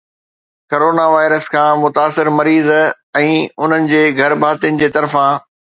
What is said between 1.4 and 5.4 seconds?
کان متاثر مريضن ۽ انهن جي گهرڀاتين جي طرفان